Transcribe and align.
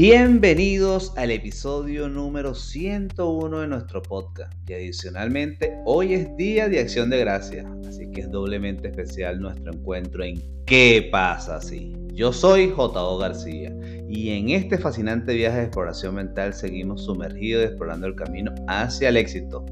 Bienvenidos 0.00 1.12
al 1.16 1.32
episodio 1.32 2.08
número 2.08 2.54
101 2.54 3.58
de 3.62 3.66
nuestro 3.66 4.00
podcast. 4.00 4.54
Y 4.70 4.74
adicionalmente, 4.74 5.76
hoy 5.86 6.14
es 6.14 6.36
Día 6.36 6.68
de 6.68 6.78
Acción 6.78 7.10
de 7.10 7.18
Gracias, 7.18 7.66
así 7.84 8.08
que 8.12 8.20
es 8.20 8.30
doblemente 8.30 8.86
especial 8.86 9.40
nuestro 9.40 9.72
encuentro 9.72 10.22
en 10.22 10.40
¿Qué 10.66 11.08
pasa 11.10 11.56
así? 11.56 11.96
Yo 12.12 12.32
soy 12.32 12.70
J.O. 12.70 13.18
García 13.18 13.74
y 14.08 14.30
en 14.30 14.50
este 14.50 14.78
fascinante 14.78 15.34
viaje 15.34 15.56
de 15.56 15.64
exploración 15.64 16.14
mental 16.14 16.54
seguimos 16.54 17.02
sumergidos 17.02 17.64
explorando 17.64 18.06
el 18.06 18.14
camino 18.14 18.54
hacia 18.68 19.08
el 19.08 19.16
éxito 19.16 19.66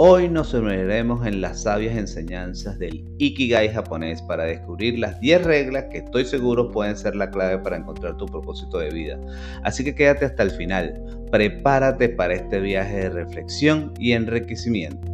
Hoy 0.00 0.28
nos 0.28 0.50
sumergiremos 0.50 1.26
en 1.26 1.40
las 1.40 1.64
sabias 1.64 1.96
enseñanzas 1.96 2.78
del 2.78 3.04
Ikigai 3.18 3.68
japonés 3.68 4.22
para 4.22 4.44
descubrir 4.44 4.96
las 4.96 5.18
10 5.18 5.42
reglas 5.42 5.86
que 5.90 5.98
estoy 5.98 6.24
seguro 6.24 6.70
pueden 6.70 6.96
ser 6.96 7.16
la 7.16 7.32
clave 7.32 7.58
para 7.58 7.78
encontrar 7.78 8.16
tu 8.16 8.26
propósito 8.26 8.78
de 8.78 8.90
vida. 8.90 9.18
Así 9.64 9.82
que 9.82 9.96
quédate 9.96 10.24
hasta 10.24 10.44
el 10.44 10.52
final. 10.52 11.02
Prepárate 11.32 12.10
para 12.10 12.34
este 12.34 12.60
viaje 12.60 12.94
de 12.94 13.10
reflexión 13.10 13.92
y 13.98 14.12
enriquecimiento. 14.12 15.04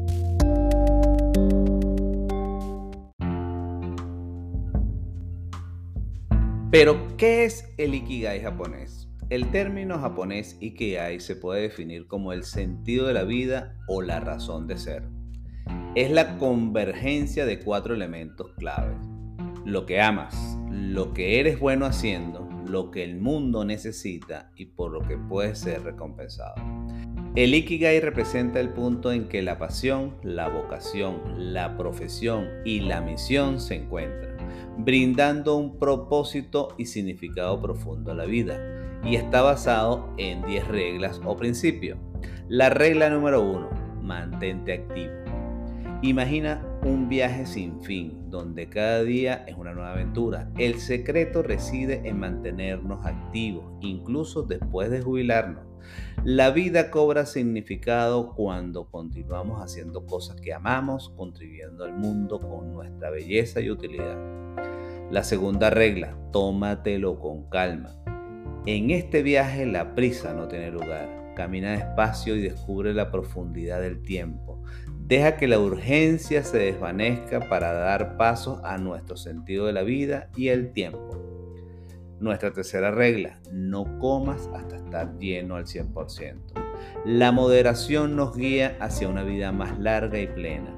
Pero, 6.71 7.17
¿qué 7.17 7.47
es 7.47 7.73
el 7.79 7.95
Ikigai 7.95 8.43
japonés? 8.43 9.04
El 9.31 9.51
término 9.51 9.99
japonés 9.99 10.59
Ikigai 10.61 11.19
se 11.19 11.35
puede 11.35 11.63
definir 11.63 12.07
como 12.07 12.35
el 12.35 12.45
sentido 12.45 13.07
de 13.07 13.15
la 13.15 13.25
vida 13.25 13.79
o 13.89 14.03
la 14.03 14.21
razón 14.21 14.67
de 14.67 14.77
ser. 14.77 15.05
Es 15.95 16.11
la 16.11 16.37
convergencia 16.37 17.47
de 17.47 17.59
cuatro 17.59 17.95
elementos 17.95 18.53
claves. 18.59 18.99
Lo 19.65 19.87
que 19.87 20.03
amas, 20.03 20.59
lo 20.71 21.15
que 21.15 21.41
eres 21.41 21.59
bueno 21.59 21.87
haciendo, 21.87 22.47
lo 22.69 22.91
que 22.91 23.03
el 23.03 23.17
mundo 23.17 23.65
necesita 23.65 24.51
y 24.57 24.67
por 24.67 24.93
lo 24.93 25.01
que 25.01 25.17
puedes 25.17 25.59
ser 25.59 25.83
recompensado. 25.83 26.57
El 27.35 27.55
Ikigai 27.55 28.01
representa 28.01 28.61
el 28.61 28.69
punto 28.75 29.11
en 29.11 29.29
que 29.29 29.41
la 29.41 29.59
pasión, 29.59 30.17
la 30.23 30.49
vocación, 30.49 31.23
la 31.55 31.79
profesión 31.79 32.47
y 32.67 32.81
la 32.81 33.01
misión 33.01 33.59
se 33.59 33.77
encuentran, 33.77 34.37
brindando 34.77 35.57
un 35.57 35.79
propósito 35.79 36.75
y 36.77 36.85
significado 36.85 37.61
profundo 37.63 38.13
a 38.13 38.15
la 38.15 38.27
vida 38.27 38.84
y 39.05 39.17
está 39.17 39.43
basado 39.43 40.09
en 40.17 40.45
10 40.47 40.69
reglas 40.69 41.21
o 41.25 41.37
principios. 41.37 41.99
La 42.49 42.71
regla 42.71 43.11
número 43.11 43.43
1, 43.43 43.71
mantente 44.03 44.73
activo. 44.73 45.13
Imagina 46.03 46.63
un 46.83 47.09
viaje 47.09 47.47
sin 47.47 47.83
fin, 47.83 48.29
donde 48.29 48.69
cada 48.69 49.03
día 49.03 49.45
es 49.47 49.57
una 49.57 49.73
nueva 49.73 49.93
aventura. 49.93 50.51
El 50.59 50.79
secreto 50.79 51.43
reside 51.43 52.03
en 52.05 52.21
mantenernos 52.21 53.07
activos, 53.07 53.65
incluso 53.81 54.43
después 54.43 54.91
de 54.91 55.01
jubilarnos. 55.01 55.65
La 56.25 56.51
vida 56.51 56.91
cobra 56.91 57.27
significado 57.27 58.35
cuando 58.35 58.91
continuamos 58.91 59.63
haciendo 59.63 60.05
cosas 60.05 60.41
que 60.41 60.53
amamos, 60.53 61.11
contribuyendo 61.17 61.85
al 61.85 61.95
mundo 61.95 62.39
con 62.39 62.73
nuestra 62.73 63.11
belleza 63.11 63.61
y 63.61 63.71
utilidad. 63.71 64.19
La 65.11 65.25
segunda 65.25 65.71
regla, 65.71 66.17
tómatelo 66.33 67.19
con 67.19 67.49
calma. 67.49 68.04
En 68.67 68.91
este 68.91 69.23
viaje 69.23 69.67
la 69.67 69.95
prisa 69.95 70.33
no 70.33 70.49
tiene 70.49 70.71
lugar. 70.71 71.35
Camina 71.37 71.73
despacio 71.73 72.35
y 72.35 72.41
descubre 72.41 72.95
la 72.95 73.11
profundidad 73.11 73.83
del 73.83 74.01
tiempo. 74.01 74.63
Deja 75.01 75.37
que 75.37 75.47
la 75.47 75.59
urgencia 75.59 76.43
se 76.45 76.57
desvanezca 76.57 77.41
para 77.51 77.75
dar 77.75 78.17
paso 78.17 78.63
a 78.65 78.79
nuestro 78.79 79.19
sentido 79.19 79.67
de 79.67 79.75
la 79.75 79.83
vida 79.83 80.31
y 80.35 80.49
el 80.49 80.73
tiempo. 80.73 81.21
Nuestra 82.21 82.53
tercera 82.53 82.91
regla, 82.91 83.39
no 83.53 83.99
comas 83.99 84.49
hasta 84.55 84.77
estar 84.77 85.19
lleno 85.19 85.57
al 85.57 85.67
100%. 85.67 86.37
La 87.05 87.33
moderación 87.33 88.17
nos 88.17 88.35
guía 88.35 88.79
hacia 88.81 89.09
una 89.09 89.25
vida 89.25 89.53
más 89.53 89.79
larga 89.79 90.19
y 90.19 90.27
plena. 90.27 90.75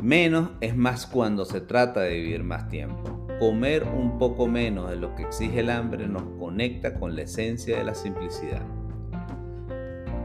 Menos 0.00 0.50
es 0.60 0.76
más 0.76 1.04
cuando 1.04 1.44
se 1.44 1.60
trata 1.60 2.00
de 2.02 2.14
vivir 2.14 2.44
más 2.44 2.68
tiempo. 2.68 3.13
Comer 3.44 3.84
un 3.84 4.16
poco 4.16 4.46
menos 4.46 4.88
de 4.88 4.96
lo 4.96 5.14
que 5.14 5.24
exige 5.24 5.60
el 5.60 5.68
hambre 5.68 6.08
nos 6.08 6.22
conecta 6.38 6.94
con 6.94 7.14
la 7.14 7.24
esencia 7.24 7.76
de 7.76 7.84
la 7.84 7.94
simplicidad. 7.94 8.62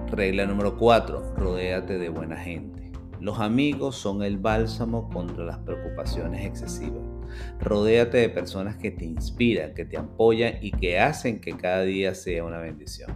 Regla 0.10 0.46
número 0.46 0.78
4. 0.78 1.36
Rodéate 1.36 1.98
de 1.98 2.08
buena 2.08 2.38
gente. 2.38 2.94
Los 3.20 3.42
amigos 3.42 3.98
son 3.98 4.24
el 4.24 4.38
bálsamo 4.38 5.10
contra 5.10 5.44
las 5.44 5.58
preocupaciones 5.58 6.46
excesivas. 6.46 7.04
Rodéate 7.60 8.20
de 8.20 8.30
personas 8.30 8.78
que 8.78 8.90
te 8.90 9.04
inspiran, 9.04 9.74
que 9.74 9.84
te 9.84 9.98
apoyan 9.98 10.54
y 10.62 10.72
que 10.72 10.98
hacen 10.98 11.42
que 11.42 11.58
cada 11.58 11.82
día 11.82 12.16
sea 12.16 12.46
una 12.46 12.60
bendición. 12.60 13.12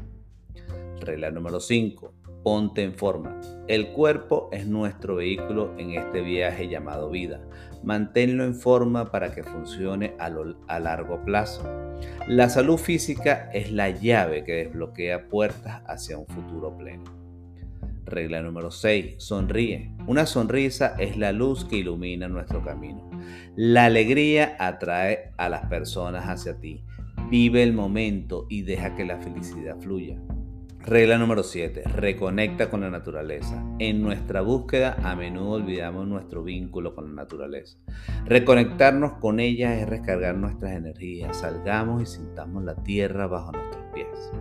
Regla 1.00 1.32
número 1.32 1.62
5. 1.62 2.14
Ponte 2.44 2.84
en 2.84 2.94
forma. 2.94 3.40
El 3.70 3.94
cuerpo 3.94 4.50
es 4.52 4.68
nuestro 4.68 5.16
vehículo 5.16 5.74
en 5.78 5.92
este 5.92 6.22
viaje 6.22 6.68
llamado 6.68 7.10
vida. 7.10 7.40
Manténlo 7.84 8.44
en 8.44 8.56
forma 8.56 9.12
para 9.12 9.34
que 9.34 9.44
funcione 9.44 10.14
a, 10.20 10.80
largo 10.80 11.24
plazo. 11.24 11.64
La 12.28 12.50
salud 12.50 12.78
física 12.78 13.50
es 13.54 13.72
la 13.72 13.90
llave 13.90 14.44
que 14.44 14.66
desbloquea 14.66 15.30
puertas 15.30 15.82
hacia 15.88 16.18
un 16.18 16.28
futuro 16.28 16.78
pleno. 16.78 17.04
Regla 18.06 18.42
número 18.42 18.72
6. 18.72 19.16
Sonríe. 19.20 19.96
Una 20.06 20.26
sonrisa 20.26 20.96
es 21.00 21.16
la 21.16 21.32
luz 21.32 21.64
que 21.64 21.78
ilumina 21.78 22.28
nuestro 22.28 22.62
camino. 22.62 23.10
La 23.56 23.86
alegría 23.86 24.58
atrae 24.60 25.32
a 25.38 25.48
las 25.48 25.68
personas 25.68 26.26
hacia 26.28 26.60
ti. 26.60 26.84
Vive 27.30 27.64
el 27.64 27.72
momento 27.72 28.48
y 28.50 28.64
deja 28.64 28.96
que 28.96 29.06
la 29.06 29.18
felicidad 29.20 29.80
fluya. 29.80 30.20
Regla 30.86 31.18
número 31.18 31.44
7. 31.44 31.84
Reconecta 31.96 32.70
con 32.70 32.82
la 32.82 32.90
naturaleza. 32.90 33.64
En 33.80 34.02
nuestra 34.02 34.42
búsqueda 34.42 34.98
a 35.02 35.16
menudo 35.16 35.52
olvidamos 35.52 36.06
nuestro 36.06 36.44
vínculo 36.44 36.94
con 36.94 37.08
la 37.08 37.24
naturaleza. 37.24 37.78
Reconectarnos 38.26 39.14
con 39.14 39.40
ella 39.40 39.80
es 39.80 39.88
recargar 39.88 40.36
nuestras 40.36 40.74
energías. 40.74 41.38
Salgamos 41.38 42.02
y 42.02 42.06
sintamos 42.06 42.66
la 42.66 42.76
tierra 42.76 43.28
bajo 43.28 43.54
nuestros 43.54 43.86
pies. 43.94 44.32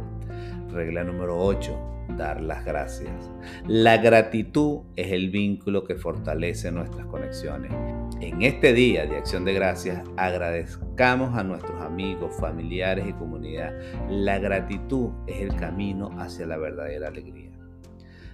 Regla 0.72 1.05
número 1.05 1.38
8. 1.38 1.78
Dar 2.16 2.41
las 2.41 2.65
gracias. 2.65 3.31
La 3.66 3.99
gratitud 3.99 4.81
es 4.97 5.12
el 5.12 5.31
vínculo 5.31 5.84
que 5.84 5.94
fortalece 5.94 6.72
nuestras 6.72 7.06
conexiones. 7.06 7.72
En 8.21 8.43
este 8.43 8.72
día 8.72 9.06
de 9.06 9.16
acción 9.16 9.44
de 9.44 9.53
gracias 9.53 10.03
agradezcamos 10.16 11.37
a 11.37 11.44
nuestros 11.44 11.81
amigos, 11.81 12.34
familiares 12.38 13.06
y 13.06 13.12
comunidad. 13.12 13.72
La 14.09 14.38
gratitud 14.38 15.11
es 15.27 15.41
el 15.43 15.55
camino 15.56 16.11
hacia 16.19 16.47
la 16.47 16.56
verdadera 16.56 17.09
alegría. 17.09 17.50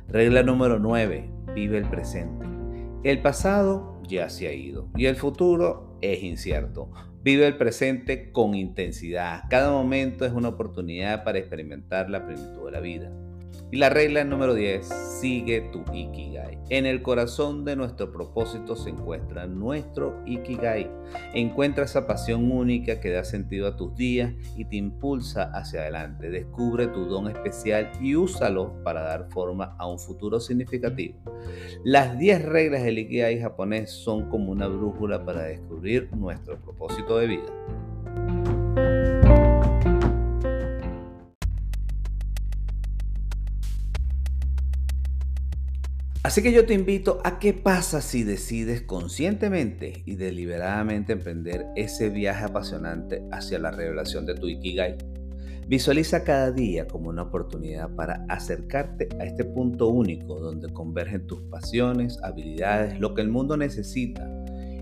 Regla 0.08 0.42
número 0.42 0.78
9. 0.78 1.30
Vive 1.54 1.78
el 1.78 1.88
presente. 1.88 2.46
El 3.02 3.20
pasado 3.20 4.00
ya 4.06 4.28
se 4.28 4.48
ha 4.48 4.52
ido 4.52 4.88
y 4.96 5.06
el 5.06 5.16
futuro 5.16 5.96
es 6.00 6.22
incierto. 6.22 6.90
Vive 7.20 7.46
el 7.46 7.56
presente 7.56 8.30
con 8.30 8.54
intensidad. 8.54 9.42
Cada 9.50 9.72
momento 9.72 10.24
es 10.24 10.32
una 10.32 10.48
oportunidad 10.48 11.24
para 11.24 11.38
experimentar 11.38 12.08
la 12.08 12.24
plenitud 12.24 12.66
de 12.66 12.70
la 12.70 12.80
vida. 12.80 13.27
Y 13.70 13.76
la 13.76 13.90
regla 13.90 14.24
número 14.24 14.54
10, 14.54 14.86
sigue 15.20 15.60
tu 15.72 15.84
Ikigai. 15.92 16.58
En 16.70 16.86
el 16.86 17.02
corazón 17.02 17.64
de 17.64 17.76
nuestro 17.76 18.12
propósito 18.12 18.76
se 18.76 18.90
encuentra 18.90 19.46
nuestro 19.46 20.22
Ikigai. 20.26 20.90
Encuentra 21.34 21.84
esa 21.84 22.06
pasión 22.06 22.50
única 22.50 23.00
que 23.00 23.10
da 23.10 23.24
sentido 23.24 23.66
a 23.66 23.76
tus 23.76 23.94
días 23.94 24.32
y 24.56 24.64
te 24.64 24.76
impulsa 24.76 25.50
hacia 25.52 25.80
adelante. 25.80 26.30
Descubre 26.30 26.86
tu 26.88 27.06
don 27.06 27.28
especial 27.28 27.90
y 28.00 28.16
úsalo 28.16 28.82
para 28.84 29.02
dar 29.02 29.28
forma 29.30 29.76
a 29.78 29.86
un 29.86 29.98
futuro 29.98 30.40
significativo. 30.40 31.18
Las 31.84 32.18
10 32.18 32.44
reglas 32.46 32.82
del 32.82 32.98
Ikigai 32.98 33.40
japonés 33.40 33.90
son 33.90 34.28
como 34.30 34.50
una 34.52 34.66
brújula 34.66 35.24
para 35.24 35.42
descubrir 35.42 36.10
nuestro 36.14 36.58
propósito 36.60 37.18
de 37.18 37.26
vida. 37.26 37.52
Así 46.24 46.42
que 46.42 46.52
yo 46.52 46.66
te 46.66 46.74
invito 46.74 47.20
a 47.22 47.38
qué 47.38 47.54
pasa 47.54 48.00
si 48.00 48.24
decides 48.24 48.82
conscientemente 48.82 50.02
y 50.04 50.16
deliberadamente 50.16 51.12
emprender 51.12 51.66
ese 51.76 52.10
viaje 52.10 52.44
apasionante 52.44 53.22
hacia 53.30 53.60
la 53.60 53.70
revelación 53.70 54.26
de 54.26 54.34
tu 54.34 54.48
Ikigai. 54.48 54.98
Visualiza 55.68 56.24
cada 56.24 56.50
día 56.50 56.88
como 56.88 57.08
una 57.10 57.22
oportunidad 57.22 57.94
para 57.94 58.24
acercarte 58.28 59.08
a 59.20 59.24
este 59.24 59.44
punto 59.44 59.88
único 59.88 60.40
donde 60.40 60.72
convergen 60.72 61.26
tus 61.26 61.42
pasiones, 61.42 62.18
habilidades, 62.24 62.98
lo 62.98 63.14
que 63.14 63.22
el 63.22 63.28
mundo 63.28 63.56
necesita 63.56 64.28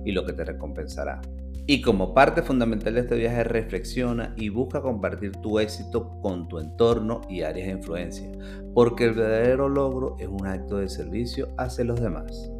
y 0.04 0.12
lo 0.12 0.24
que 0.24 0.32
te 0.32 0.44
recompensará. 0.44 1.20
Y 1.68 1.80
como 1.80 2.14
parte 2.14 2.42
fundamental 2.42 2.94
de 2.94 3.00
este 3.00 3.16
viaje, 3.16 3.42
reflexiona 3.42 4.32
y 4.36 4.50
busca 4.50 4.80
compartir 4.80 5.32
tu 5.32 5.58
éxito 5.58 6.20
con 6.20 6.46
tu 6.46 6.60
entorno 6.60 7.22
y 7.28 7.42
áreas 7.42 7.66
de 7.66 7.72
influencia, 7.72 8.30
porque 8.72 9.06
el 9.06 9.14
verdadero 9.14 9.68
logro 9.68 10.16
es 10.20 10.28
un 10.28 10.46
acto 10.46 10.78
de 10.78 10.88
servicio 10.88 11.48
hacia 11.58 11.84
los 11.84 12.00
demás. 12.00 12.52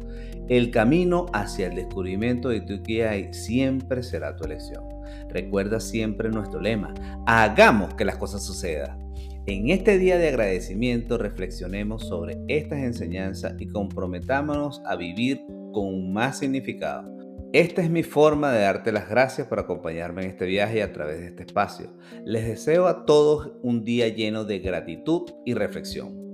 El 0.49 0.71
camino 0.71 1.27
hacia 1.31 1.67
el 1.67 1.75
descubrimiento 1.75 2.49
de 2.49 2.61
tu 2.61 2.73
Ikigai 2.73 3.33
siempre 3.33 4.03
será 4.03 4.35
tu 4.35 4.43
elección. 4.43 4.83
Recuerda 5.29 5.79
siempre 5.79 6.29
nuestro 6.29 6.59
lema, 6.59 6.93
hagamos 7.25 7.93
que 7.93 8.03
las 8.03 8.17
cosas 8.17 8.43
sucedan. 8.43 9.07
En 9.45 9.69
este 9.69 9.97
día 9.97 10.17
de 10.17 10.27
agradecimiento 10.27 11.17
reflexionemos 11.17 12.05
sobre 12.05 12.37
estas 12.49 12.79
enseñanzas 12.79 13.55
y 13.57 13.67
comprometámonos 13.67 14.81
a 14.85 14.97
vivir 14.97 15.41
con 15.71 16.11
más 16.11 16.39
significado. 16.39 17.16
Esta 17.53 17.81
es 17.81 17.89
mi 17.89 18.03
forma 18.03 18.51
de 18.51 18.59
darte 18.59 18.91
las 18.91 19.07
gracias 19.07 19.47
por 19.47 19.57
acompañarme 19.57 20.23
en 20.23 20.31
este 20.31 20.45
viaje 20.45 20.83
a 20.83 20.91
través 20.91 21.19
de 21.19 21.27
este 21.27 21.43
espacio. 21.43 21.93
Les 22.25 22.45
deseo 22.45 22.87
a 22.87 23.05
todos 23.05 23.53
un 23.63 23.85
día 23.85 24.09
lleno 24.09 24.43
de 24.43 24.59
gratitud 24.59 25.21
y 25.45 25.53
reflexión. 25.53 26.27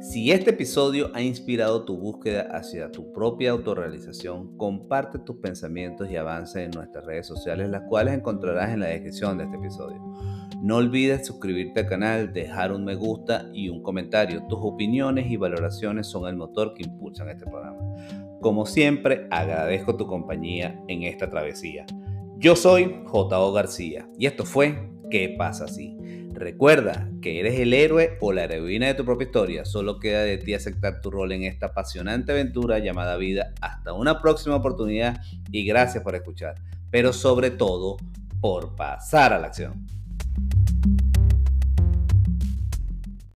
Si 0.00 0.32
este 0.32 0.50
episodio 0.50 1.10
ha 1.12 1.20
inspirado 1.20 1.84
tu 1.84 1.98
búsqueda 1.98 2.48
hacia 2.52 2.90
tu 2.90 3.12
propia 3.12 3.50
autorrealización, 3.50 4.56
comparte 4.56 5.18
tus 5.18 5.36
pensamientos 5.36 6.10
y 6.10 6.16
avances 6.16 6.64
en 6.64 6.70
nuestras 6.70 7.04
redes 7.04 7.26
sociales, 7.26 7.68
las 7.68 7.82
cuales 7.82 8.14
encontrarás 8.14 8.70
en 8.70 8.80
la 8.80 8.86
descripción 8.86 9.36
de 9.36 9.44
este 9.44 9.58
episodio. 9.58 10.00
No 10.62 10.76
olvides 10.76 11.26
suscribirte 11.26 11.80
al 11.80 11.86
canal, 11.86 12.32
dejar 12.32 12.72
un 12.72 12.82
me 12.82 12.94
gusta 12.94 13.50
y 13.52 13.68
un 13.68 13.82
comentario. 13.82 14.42
Tus 14.48 14.58
opiniones 14.62 15.30
y 15.30 15.36
valoraciones 15.36 16.06
son 16.06 16.26
el 16.26 16.36
motor 16.36 16.72
que 16.72 16.84
impulsan 16.84 17.28
este 17.28 17.44
programa. 17.44 17.78
Como 18.40 18.66
siempre, 18.66 19.26
agradezco 19.30 19.96
tu 19.96 20.06
compañía 20.06 20.80
en 20.88 21.02
esta 21.02 21.28
travesía. 21.28 21.86
Yo 22.38 22.54
soy 22.54 23.02
J.O. 23.04 23.52
García 23.52 24.08
y 24.16 24.26
esto 24.26 24.44
fue 24.44 24.88
¿Qué 25.10 25.34
pasa 25.38 25.64
así? 25.64 25.96
Recuerda 26.34 27.08
que 27.22 27.40
eres 27.40 27.58
el 27.58 27.72
héroe 27.72 28.18
o 28.20 28.32
la 28.32 28.44
heroína 28.44 28.86
de 28.86 28.94
tu 28.94 29.04
propia 29.04 29.24
historia. 29.24 29.64
Solo 29.64 29.98
queda 29.98 30.22
de 30.22 30.36
ti 30.36 30.52
aceptar 30.52 31.00
tu 31.00 31.10
rol 31.10 31.32
en 31.32 31.44
esta 31.44 31.66
apasionante 31.66 32.32
aventura 32.32 32.78
llamada 32.78 33.16
vida. 33.16 33.54
Hasta 33.62 33.94
una 33.94 34.20
próxima 34.20 34.56
oportunidad 34.56 35.20
y 35.50 35.64
gracias 35.64 36.04
por 36.04 36.14
escuchar. 36.14 36.56
Pero 36.90 37.14
sobre 37.14 37.50
todo, 37.50 37.96
por 38.40 38.76
pasar 38.76 39.32
a 39.32 39.38
la 39.38 39.46
acción. 39.46 39.86